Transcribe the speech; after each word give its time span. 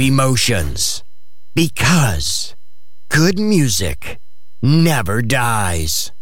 Emotions. 0.00 1.04
Because 1.54 2.54
good 3.10 3.38
music 3.38 4.18
never 4.62 5.20
dies. 5.20 6.12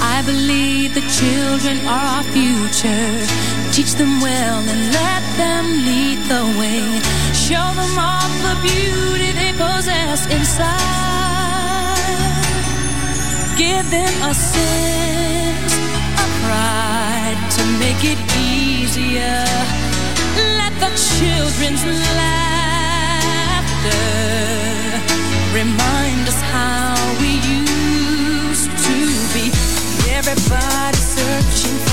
I 0.00 0.22
believe 0.24 0.94
the 0.94 1.00
children 1.18 1.86
are 1.86 2.18
our 2.18 2.22
future. 2.24 3.26
Teach 3.72 3.94
them 3.94 4.20
well 4.20 4.60
and 4.60 4.92
let 4.92 5.22
them 5.36 5.64
lead 5.86 6.18
the 6.28 6.44
way 6.60 7.31
Show 7.48 7.68
them 7.74 7.98
all 7.98 8.30
the 8.46 8.54
beauty 8.62 9.32
they 9.32 9.52
possess 9.58 10.26
inside. 10.30 10.78
Give 13.56 13.84
them 13.90 14.14
a 14.22 14.32
sense 14.32 15.74
of 16.22 16.28
pride 16.44 17.40
to 17.56 17.62
make 17.82 18.04
it 18.04 18.20
easier. 18.38 19.44
Let 20.60 20.72
the 20.78 20.92
children's 21.18 21.84
laughter 22.14 22.52
remind 25.52 26.28
us 26.28 26.40
how 26.54 26.94
we 27.20 27.30
used 27.42 28.70
to 28.86 28.96
be. 29.34 29.50
Everybody 30.14 30.96
searching 30.96 31.91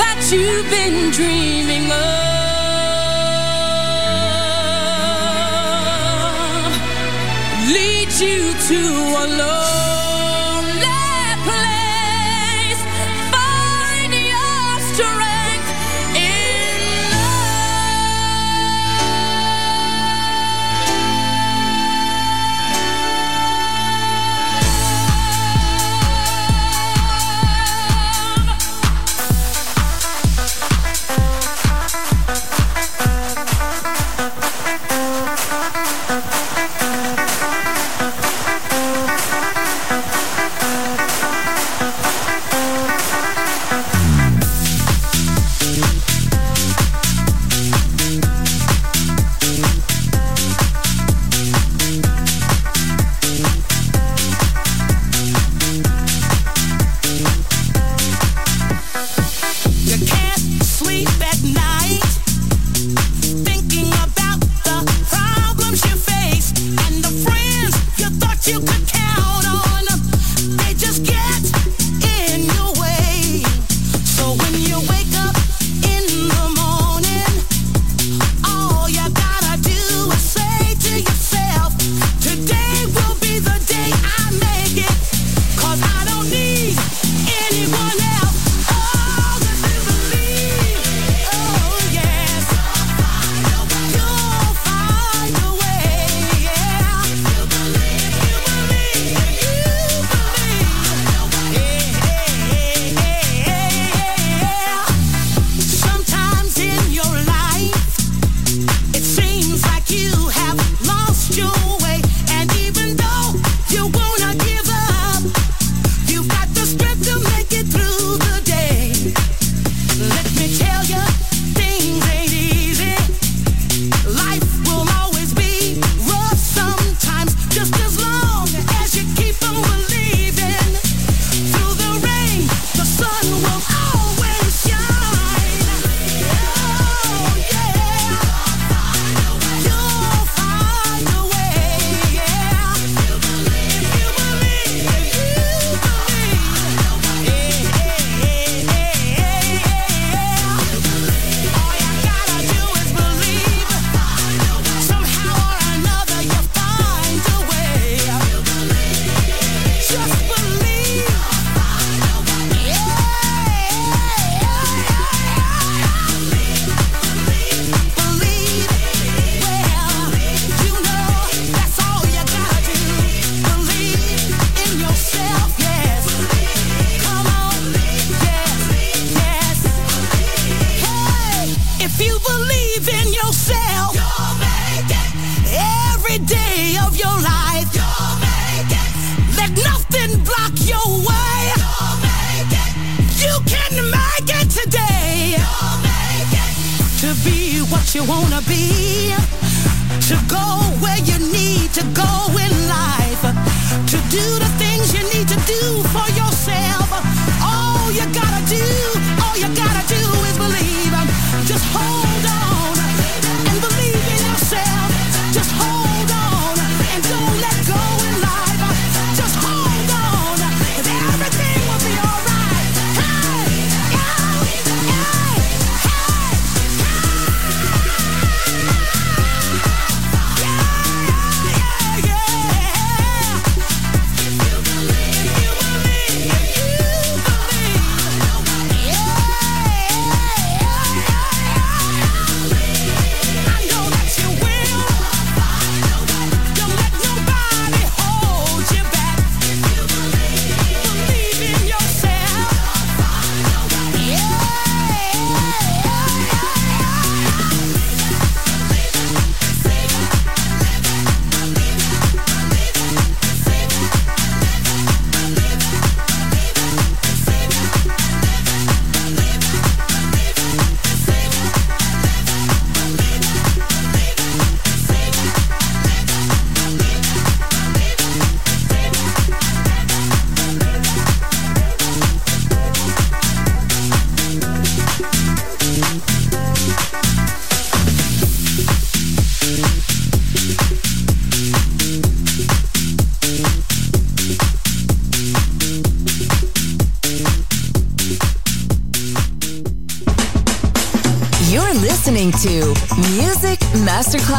that 0.00 0.20
you've 0.32 0.70
been 0.70 1.10
dreaming 1.10 1.90
of 1.92 2.08
leads 7.74 8.22
you 8.22 8.54
to 8.68 8.80
a 9.22 9.26
love 9.36 9.67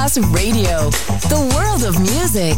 Radio, 0.08 0.89
the 1.27 1.51
world 1.53 1.84
of 1.84 2.00
music. 2.00 2.56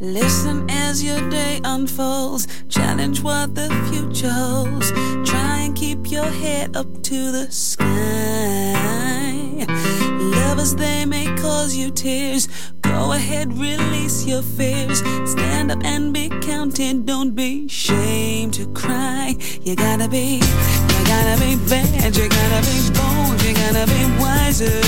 Listen 0.00 0.68
as 0.68 1.02
your 1.04 1.30
day 1.30 1.60
unfolds. 1.64 2.48
Challenge 2.68 3.22
what 3.22 3.54
the 3.54 3.68
future 3.88 4.28
holds. 4.28 4.90
Try 5.24 5.41
keep 5.92 6.10
your 6.10 6.24
head 6.24 6.74
up 6.74 6.86
to 7.02 7.32
the 7.32 7.46
sky. 7.50 7.84
Lovers, 10.34 10.74
they 10.74 11.04
may 11.04 11.26
cause 11.36 11.76
you 11.76 11.90
tears. 11.90 12.48
Go 12.80 13.12
ahead, 13.12 13.52
release 13.58 14.24
your 14.26 14.40
fears. 14.42 15.00
Stand 15.30 15.70
up 15.70 15.84
and 15.84 16.14
be 16.14 16.30
counted. 16.40 17.04
Don't 17.04 17.34
be 17.34 17.66
ashamed 17.66 18.54
to 18.54 18.66
cry. 18.72 19.36
You 19.62 19.76
gotta 19.76 20.08
be, 20.08 20.40
you 20.94 21.02
gotta 21.12 21.36
be 21.44 21.56
bad. 21.68 22.16
You 22.16 22.26
gotta 22.28 22.60
be 22.70 22.78
bold. 22.96 23.42
You 23.44 23.52
gotta 23.52 23.84
be 23.92 24.02
wiser. 24.18 24.78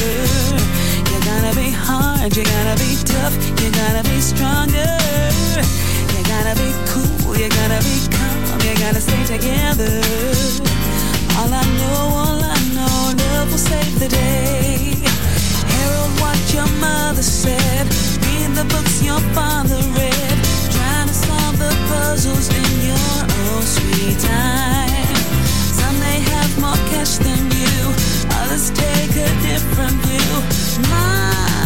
You 1.11 1.19
gotta 1.29 1.53
be 1.55 1.69
hard. 1.71 2.35
You 2.35 2.45
gotta 2.45 2.77
be 2.81 2.97
tough. 3.05 3.35
You 3.61 3.71
gotta 3.71 4.03
be 4.09 4.21
stronger. 4.23 4.93
You 6.15 6.23
gotta 6.33 6.55
be 6.63 6.71
cool. 6.89 7.37
You 7.37 7.49
gotta 7.51 7.81
be 7.85 7.97
calm. 8.17 8.61
You 8.65 8.75
gotta 8.79 9.01
stay 9.03 9.25
together. 9.37 10.84
All 11.45 11.53
I 11.53 11.63
know, 11.77 12.01
all 12.17 12.41
I 12.43 12.57
know, 12.73 13.13
love 13.23 13.51
will 13.51 13.59
save 13.59 13.99
the 14.01 14.09
day. 14.09 14.97
Harold, 15.77 16.17
your 16.55 16.67
mother 16.81 17.23
said. 17.23 17.85
Read 18.25 18.57
the 18.57 18.65
books 18.73 19.03
your 19.03 19.21
father 19.37 19.77
read. 19.93 20.39
To 21.07 21.13
solve 21.13 21.59
the 21.59 21.69
puzzles 21.91 22.49
in 22.49 22.71
your 22.89 23.17
own 23.45 23.63
sweet 23.63 24.19
time. 24.21 25.17
Some 25.77 26.01
may 26.01 26.21
have 26.33 26.59
more 26.59 26.81
cash 26.89 27.19
than 27.19 27.45
you. 27.53 27.93
Others 28.41 28.71
take 28.71 29.11
a 29.11 29.29
different 29.45 29.97
view. 30.09 30.33
My, 30.89 31.64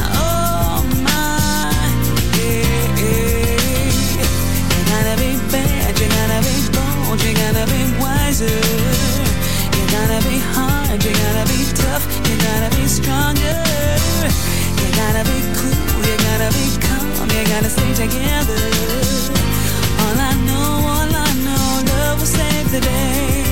tough, 11.99 12.29
you 12.29 12.37
gotta 12.39 12.77
be 12.77 12.87
stronger. 12.87 13.57
You 14.81 14.89
gotta 15.01 15.25
be 15.25 15.39
cool, 15.57 16.03
you 16.07 16.17
gotta 16.29 16.51
be 16.57 16.67
calm, 16.87 17.29
you 17.31 17.45
gotta 17.53 17.71
stay 17.71 17.93
together. 17.95 18.63
All 20.03 20.19
I 20.19 20.35
know, 20.47 20.69
all 20.95 21.11
I 21.27 21.29
know, 21.45 21.83
love 21.93 22.19
will 22.21 22.27
save 22.27 22.71
the 22.71 22.81
day. 22.81 23.48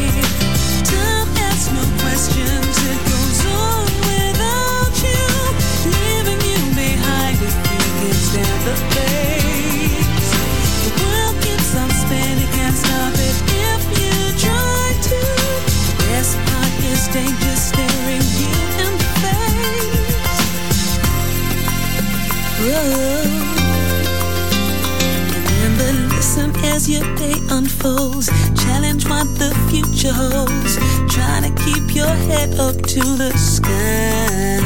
As 26.76 26.90
your 26.90 27.16
day 27.16 27.34
unfolds. 27.50 28.28
Challenge 28.64 29.08
what 29.08 29.26
the 29.38 29.50
future 29.70 30.12
holds. 30.12 30.76
Try 31.14 31.36
to 31.46 31.50
keep 31.64 31.94
your 31.94 32.14
head 32.28 32.50
up 32.66 32.76
to 32.94 33.00
the 33.22 33.32
sky. 33.38 34.60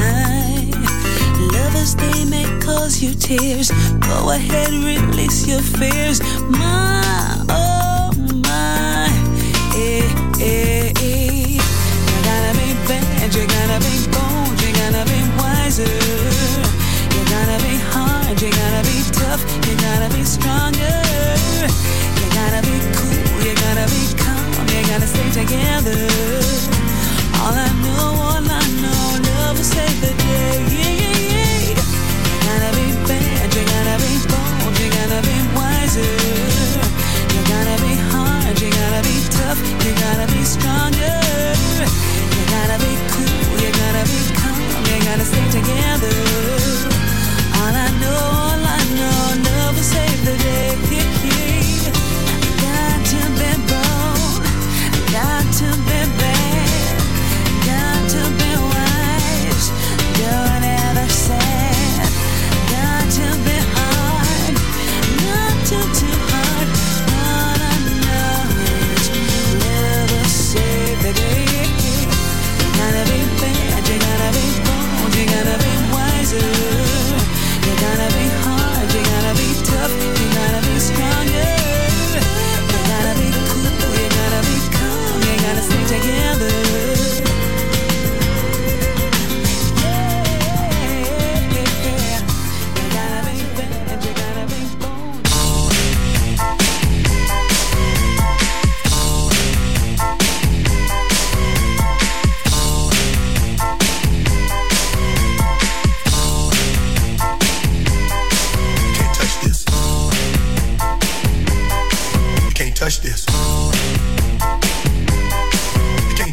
Lovers, 1.54 1.94
they 1.94 2.24
may 2.24 2.46
cause 2.66 3.00
you 3.00 3.14
tears. 3.14 3.70
Go 4.08 4.30
ahead, 4.30 4.70
release 4.70 5.46
your 5.46 5.62
fears. 5.62 6.20
My, 6.48 7.44
oh 7.48 8.10
my, 8.48 9.06
eh, 9.76 10.02
eh, 10.40 10.92
eh. 11.10 11.58
You 12.10 12.18
gotta 12.28 12.52
be 12.58 12.68
bad, 12.88 13.34
you 13.36 13.46
gotta 13.46 13.69
together. 25.32 26.08
All 27.42 27.54
I 27.54 27.70
know, 27.82 28.09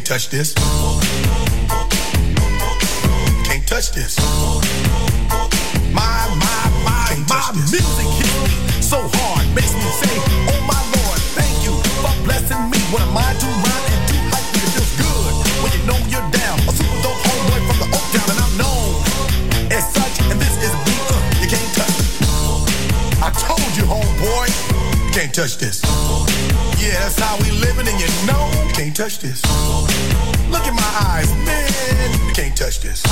touch 0.08 0.30
this. 0.30 0.54
Can't 3.44 3.68
touch 3.68 3.92
this. 3.92 4.16
My, 5.92 6.24
my, 6.40 6.64
my, 6.80 7.12
my 7.28 7.52
music 7.52 8.08
hits 8.16 8.40
me 8.40 8.80
so 8.80 9.04
hard. 9.04 9.44
Makes 9.54 9.74
me 9.76 9.84
say, 10.00 10.16
oh 10.48 10.64
my 10.64 10.80
Lord, 10.96 11.20
thank 11.36 11.52
you 11.60 11.76
for 12.00 12.08
blessing 12.24 12.56
me. 12.72 12.80
When 12.88 13.04
I'm 13.04 13.12
mind 13.12 13.36
to 13.36 13.52
mind 13.60 13.84
and 13.92 14.02
too 14.08 14.16
hype, 14.32 14.48
it 14.56 14.64
feels 14.72 14.92
good. 14.96 15.32
When 15.60 15.76
you 15.76 15.84
know 15.84 16.00
you're 16.08 16.24
down. 16.32 16.56
A 16.64 16.72
super 16.72 16.98
dope 17.04 17.20
homeboy 17.28 17.60
from 17.68 17.76
the 17.84 17.88
Oak 17.92 18.06
Town 18.16 18.32
and 18.32 18.40
I'm 18.40 18.54
known 18.56 19.04
as 19.68 19.84
such. 19.92 20.24
And 20.32 20.40
this 20.40 20.56
is 20.56 20.72
a 20.72 20.80
beat 20.88 21.04
uh, 21.12 21.20
you 21.44 21.52
can't 21.52 21.68
touch. 21.76 22.00
I 23.20 23.28
told 23.36 23.76
you, 23.76 23.84
homeboy, 23.84 24.48
you 25.04 25.12
can't 25.12 25.34
touch 25.34 25.58
this. 25.60 25.87
Yeah, 26.88 27.04
that's 27.04 27.20
how 27.20 27.36
we 27.44 27.52
living, 27.60 27.84
and 27.84 28.00
you 28.00 28.08
know 28.24 28.48
you 28.64 28.72
can't 28.72 28.96
touch 28.96 29.20
this. 29.20 29.44
Look 30.48 30.64
in 30.64 30.72
my 30.72 30.92
eyes, 31.04 31.28
man, 31.44 32.08
you 32.16 32.32
can't 32.32 32.56
touch 32.56 32.80
this. 32.80 33.04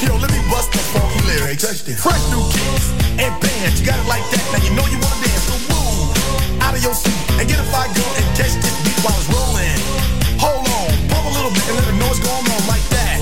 Yo, 0.00 0.16
let 0.16 0.32
me 0.32 0.40
bust 0.48 0.72
the 0.72 0.80
funky 0.96 1.20
lyrics. 1.28 1.60
Touch 1.60 1.84
this. 1.84 2.00
Fresh 2.00 2.24
new 2.32 2.40
kicks 2.48 2.88
and 3.20 3.36
bands, 3.36 3.76
you 3.76 3.84
got 3.84 4.00
it 4.00 4.08
like 4.08 4.24
that. 4.32 4.40
Now 4.48 4.64
you 4.64 4.72
know 4.72 4.86
you 4.88 4.96
wanna 4.96 5.20
dance, 5.20 5.44
so 5.44 5.60
move. 5.76 6.08
Out 6.64 6.72
of 6.72 6.80
your 6.80 6.96
seat 6.96 7.12
and 7.36 7.44
get 7.44 7.60
a 7.60 7.68
fire 7.68 7.92
girl 7.92 8.12
and 8.16 8.24
catch 8.32 8.56
this 8.64 8.80
beat 8.80 8.96
while 9.04 9.12
it's 9.12 9.28
rolling. 9.28 9.76
Hold 10.40 10.64
on, 10.72 10.88
pump 11.12 11.28
a 11.28 11.32
little 11.36 11.52
bit 11.52 11.68
and 11.68 11.76
let 11.76 11.84
them 11.84 12.00
know 12.00 12.08
what's 12.08 12.24
going 12.24 12.48
on 12.48 12.62
like 12.64 12.86
that. 12.96 13.20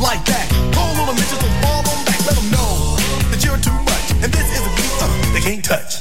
Like 0.00 0.24
that. 0.32 0.48
Pull 0.72 0.88
a 0.88 0.96
little 1.04 1.12
bit 1.12 1.28
just 1.28 1.44
to 1.44 1.52
fall 1.60 1.84
on 1.84 2.00
back. 2.08 2.16
Let 2.24 2.40
them 2.40 2.48
know 2.48 2.96
that 3.28 3.44
you're 3.44 3.60
too 3.60 3.76
much. 3.84 4.24
And 4.24 4.32
this 4.32 4.48
is 4.56 4.64
a 4.64 4.72
beat 4.72 4.94
uh, 5.04 5.12
they 5.36 5.44
can't 5.44 5.60
touch. 5.60 5.91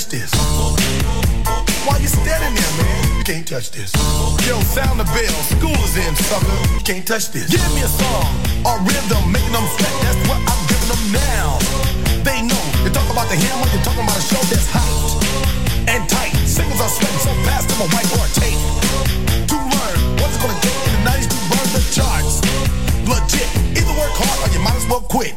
Touch 0.00 0.08
this. 0.08 0.32
Why 1.84 1.98
you 2.00 2.08
standing 2.08 2.54
there, 2.56 2.74
man? 2.80 3.18
You 3.18 3.24
can't 3.24 3.46
touch 3.46 3.70
this. 3.70 3.92
Yo, 4.48 4.56
sound 4.72 5.00
the 5.00 5.04
bell. 5.04 5.36
School 5.52 5.76
is 5.84 5.96
in, 5.96 6.14
sucker. 6.16 6.56
You 6.72 6.80
can't 6.80 7.06
touch 7.06 7.28
this. 7.32 7.50
Give 7.50 7.60
me 7.74 7.82
a 7.82 7.88
song 7.88 8.32
or 8.64 8.80
rhythm, 8.80 9.20
making 9.28 9.52
them 9.52 9.66
sweat. 9.76 9.92
That's 10.00 10.20
what 10.24 10.40
I'm 10.40 10.62
giving 10.72 10.88
them 10.88 11.04
now. 11.12 11.58
They 12.24 12.40
know. 12.40 12.64
You 12.80 12.90
talk 12.90 13.08
about 13.12 13.28
the 13.28 13.36
hammer, 13.36 13.68
you're 13.76 13.84
talking 13.84 14.04
about 14.04 14.16
a 14.16 14.24
show 14.24 14.40
that's 14.48 14.68
hot 14.72 14.88
and 15.84 16.08
tight. 16.08 16.32
Singles 16.48 16.80
are 16.80 16.88
sweating 16.88 17.20
so 17.20 17.32
fast, 17.44 17.68
I'm 17.76 17.84
a 17.84 17.88
whiteboard 17.92 18.32
tape. 18.40 18.60
To 19.52 19.56
learn 19.56 19.96
what's 20.16 20.36
it 20.36 20.40
gonna 20.40 20.56
take 20.64 20.80
in 20.88 20.92
the 20.96 21.02
90s 21.12 21.28
to 21.28 21.36
burn 21.52 21.68
the 21.76 21.82
charts. 21.92 22.40
Legit. 23.04 23.48
Either 23.76 23.94
work 24.00 24.16
hard 24.16 24.48
or 24.48 24.50
you 24.54 24.60
might 24.64 24.76
as 24.80 24.86
well 24.88 25.04
quit. 25.04 25.36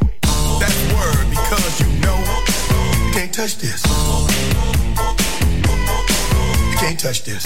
Touch 3.34 3.56
this. 3.56 3.82
You 6.70 6.76
can't 6.76 7.00
touch 7.00 7.24
this. 7.24 7.42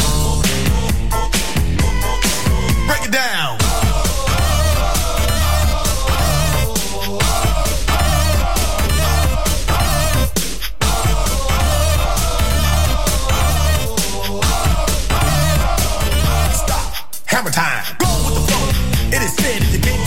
Break 2.87 3.05
it 3.07 3.13
down. 3.13 3.59
Stop. 16.53 16.93
Hammer 17.25 17.51
time. 17.51 17.97
Go 17.99 18.07
with 18.27 18.35
the 18.35 18.41
flow. 18.47 18.69
It 19.17 19.23
is 19.23 19.35
said 19.37 19.63
if 19.63 19.73
you 19.73 19.81
can't 19.81 20.07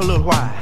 A 0.00 0.04
little 0.04 0.22
while. 0.22 0.59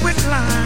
Issues 0.00 0.22
filled 0.22 0.61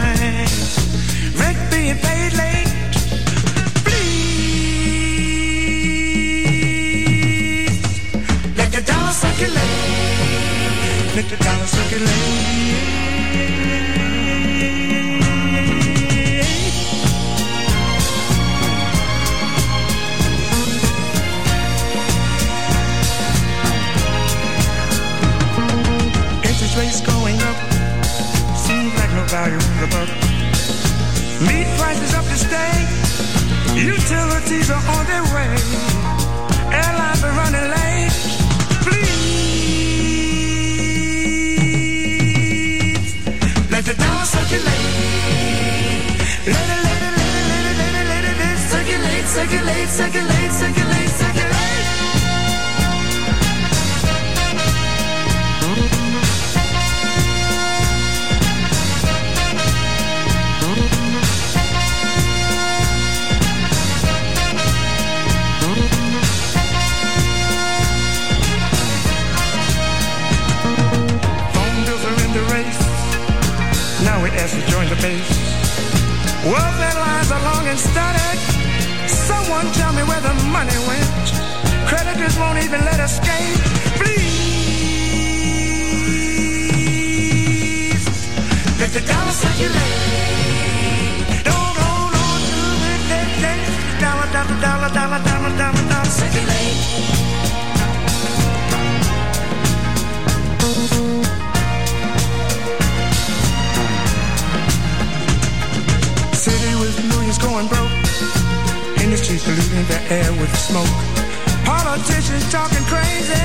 Teachers 112.27 112.51
talking 112.51 112.83
crazy, 112.91 113.39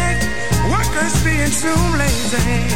workers 0.68 1.14
being 1.22 1.54
too 1.62 1.82
lazy. 1.94 2.66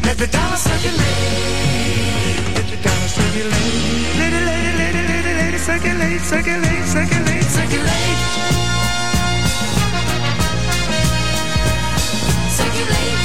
let 0.06 0.18
the 0.18 0.28
dollar 0.28 0.56
circulate. 0.56 1.04
Let 2.56 2.68
the 2.72 2.78
dollar 2.80 3.10
circulate. 3.12 4.16
Lady, 4.16 4.40
lady, 4.40 4.72
lady, 4.80 5.04
lady, 5.12 5.34
lady, 5.36 5.58
circulate, 5.58 6.22
circulate, 6.22 6.86
circulate, 6.86 7.44
circulate. 7.44 8.20
Circulate. 12.56 13.21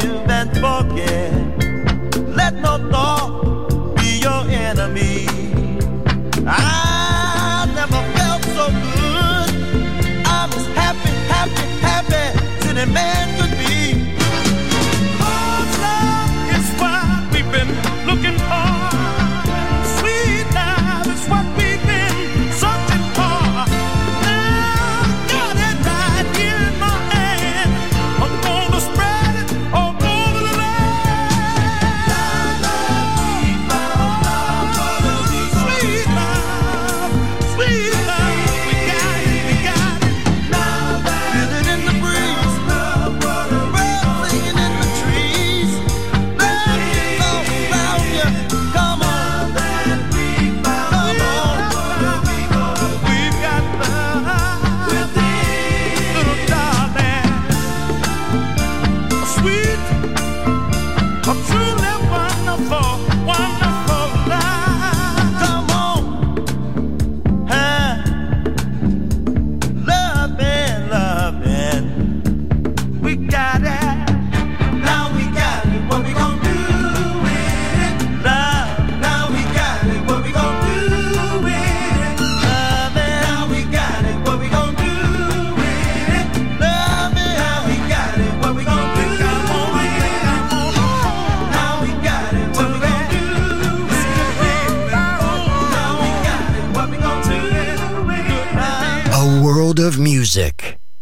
forgive 0.00 0.30
and 0.30 0.50
forget. 0.58 1.32
Let 2.36 2.54
no 2.54 2.78
thought 2.90 3.96
be 3.96 4.18
your 4.20 4.42
enemy. 4.48 5.26
I 6.46 7.70
never 7.74 8.02
felt 8.16 8.42
so 8.56 8.66
good. 8.96 9.50
I'm 10.26 10.50
as 10.52 10.66
happy, 10.74 11.10
happy, 11.28 11.66
happy 11.80 12.24
as 12.58 12.66
any 12.66 12.92
man 12.92 13.40
could 13.40 13.58
be. 13.58 13.71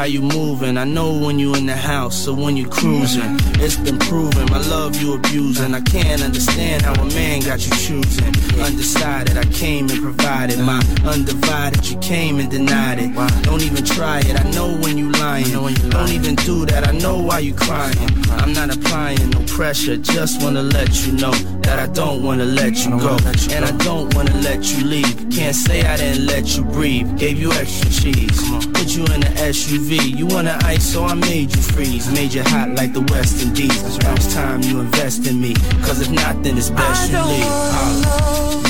How 0.00 0.06
you 0.06 0.22
moving. 0.22 0.78
I 0.78 0.84
know 0.84 1.12
when 1.12 1.38
you 1.38 1.54
in 1.54 1.66
the 1.66 1.76
house 1.76 2.26
or 2.26 2.34
when 2.34 2.56
you 2.56 2.66
cruising. 2.66 3.36
It's 3.60 3.76
been 3.76 3.98
proven 3.98 4.46
my 4.50 4.60
love 4.68 4.96
you 4.96 5.12
abusing. 5.12 5.74
I 5.74 5.82
can't 5.82 6.22
understand 6.22 6.80
how 6.80 6.94
a 6.94 7.04
man 7.08 7.40
got 7.40 7.60
you 7.66 7.72
choosing. 7.86 8.32
Undecided, 8.58 9.36
I 9.36 9.44
came 9.52 9.90
and 9.90 10.00
provided 10.00 10.58
my 10.60 10.80
undivided. 11.04 11.86
You 11.90 11.98
came 11.98 12.38
and 12.40 12.50
denied 12.50 12.98
it. 12.98 13.12
Don't 13.42 13.60
even 13.60 13.84
try 13.84 14.20
it. 14.20 14.40
I 14.40 14.50
know 14.52 14.68
when 14.78 14.96
you 14.96 15.12
lying. 15.12 15.52
Don't 15.90 16.12
even 16.12 16.34
do 16.36 16.64
that. 16.64 16.88
I 16.88 16.92
know 16.92 17.18
why 17.18 17.40
you 17.40 17.52
crying. 17.52 18.08
I'm 18.40 18.54
not 18.54 18.74
applying 18.74 19.28
no 19.28 19.40
pressure. 19.44 19.98
Just 19.98 20.40
wanna 20.42 20.62
let 20.62 21.06
you 21.06 21.12
know 21.12 21.34
that 21.66 21.78
I 21.78 21.88
don't 21.92 22.22
wanna 22.22 22.46
let 22.46 22.86
you 22.86 22.98
go. 22.98 23.18
And 23.54 23.66
I 23.66 23.72
don't 23.84 24.14
wanna 24.14 24.36
let 24.48 24.60
you 24.72 24.82
leave. 24.82 25.28
Can't 25.30 25.54
say 25.54 25.84
I 25.84 25.98
didn't 25.98 26.24
let 26.24 26.56
you 26.56 26.64
breathe. 26.64 27.18
Gave 27.18 27.38
you 27.38 27.52
extra 27.52 27.90
cheese. 27.90 28.40
Put 28.72 28.96
you 28.96 29.04
in 29.14 29.20
the 29.20 29.32
SUV. 29.54 29.89
You 29.90 30.26
wanna 30.26 30.56
ice, 30.62 30.92
so 30.92 31.04
I 31.04 31.14
made 31.14 31.52
you 31.54 31.60
freeze. 31.62 32.08
Made 32.12 32.32
you 32.32 32.44
hot 32.44 32.70
like 32.76 32.92
the 32.92 33.00
West 33.00 33.42
Indies. 33.42 33.82
It's 33.82 34.32
time 34.32 34.62
you 34.62 34.78
invest 34.78 35.26
in 35.26 35.40
me. 35.40 35.54
Cause 35.82 36.00
if 36.00 36.12
not, 36.12 36.44
then 36.44 36.56
it's 36.58 36.70
best 36.70 37.12
I 37.12 37.18
you 37.18 37.26
leave. 37.26 37.44
Holla. 37.44 38.02
know 38.02 38.60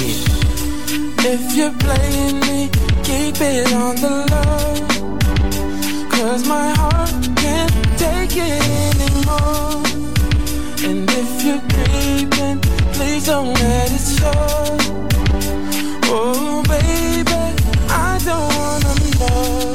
if 1.33 1.55
you're 1.55 1.77
playing 1.85 2.41
me. 2.41 2.71
Keep 3.05 3.37
it 3.39 3.71
on 3.75 3.97
the 3.97 4.14
low. 4.33 4.89
Cause 6.09 6.49
my 6.49 6.71
heart 6.71 7.12
can't 7.37 7.73
take 7.99 8.35
it 8.39 8.62
anymore. 8.89 9.85
And 10.89 11.05
if 11.21 11.45
you're 11.45 11.64
creeping, 11.68 12.61
please 12.95 13.27
don't 13.27 13.53
let 13.53 13.93
it 13.93 14.05
show. 14.16 14.79
Oh, 16.12 16.62
baby, 16.66 17.43
I 17.91 18.18
don't 18.25 18.49
wanna 18.57 18.95
know. 19.18 19.70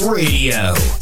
Radio. 0.00 0.97